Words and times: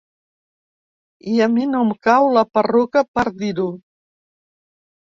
I 1.33 1.37
a 1.47 1.49
mi 1.57 1.67
no 1.75 1.83
em 1.89 1.93
cau 2.09 2.31
la 2.39 2.45
perruca 2.59 3.07
per 3.19 3.29
dir-ho. 3.45 3.71